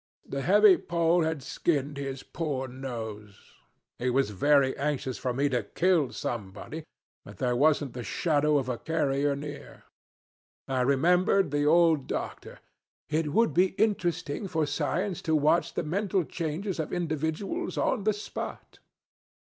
The 0.25 0.41
heavy 0.41 0.77
pole 0.79 1.21
had 1.21 1.43
skinned 1.43 1.97
his 1.97 2.23
poor 2.23 2.67
nose. 2.67 3.37
He 3.99 4.09
was 4.09 4.31
very 4.31 4.75
anxious 4.75 5.19
for 5.19 5.31
me 5.31 5.47
to 5.49 5.61
kill 5.61 6.11
somebody, 6.11 6.85
but 7.23 7.37
there 7.37 7.55
wasn't 7.55 7.93
the 7.93 8.03
shadow 8.03 8.57
of 8.57 8.67
a 8.67 8.79
carrier 8.79 9.35
near. 9.35 9.83
I 10.67 10.81
remembered 10.81 11.51
the 11.51 11.67
old 11.67 12.07
doctor, 12.07 12.57
'It 13.09 13.31
would 13.31 13.53
be 13.53 13.75
interesting 13.77 14.47
for 14.47 14.65
science 14.65 15.21
to 15.21 15.35
watch 15.35 15.75
the 15.75 15.83
mental 15.83 16.23
changes 16.23 16.79
of 16.79 16.91
individuals, 16.91 17.77
on 17.77 18.03
the 18.03 18.13
spot.' 18.13 18.79